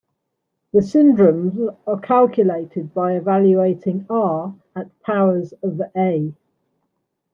The 0.73 0.79
syndromes 0.79 1.77
are 1.85 1.99
calculated 1.99 2.91
by 2.91 3.13
evaluating 3.17 4.07
"r" 4.09 4.55
at 4.75 4.99
powers 5.03 5.53
of 5.61 5.73
"α". 5.95 6.33